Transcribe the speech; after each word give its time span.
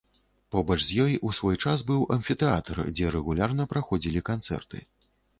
Побач 0.53 0.75
з 0.85 0.95
ёй 1.03 1.17
у 1.27 1.33
свой 1.39 1.57
час 1.65 1.83
быў 1.89 2.05
амфітэатр, 2.15 2.79
дзе 2.95 3.11
рэгулярна 3.17 3.67
праходзілі 3.75 4.23
канцэрты. 4.31 4.81